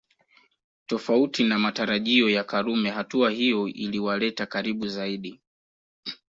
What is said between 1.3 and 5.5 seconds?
na matarajio ya Karume hatua hiyo iliwaleta karibu zaidi